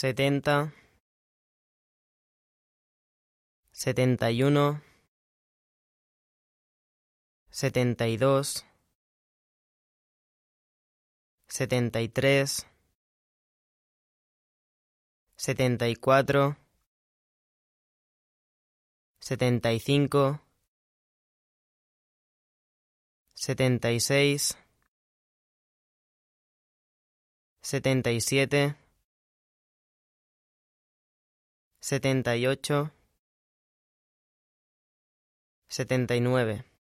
[0.00, 0.72] setenta,
[3.72, 4.80] setenta y uno,
[7.50, 8.64] setenta y dos,
[11.48, 12.68] setenta y tres,
[15.34, 16.56] setenta y cuatro,
[19.18, 20.40] setenta y cinco,
[23.34, 24.56] setenta y seis,
[27.60, 28.76] setenta y siete,
[31.80, 32.92] setenta y ocho,
[35.68, 36.68] setenta y nueve.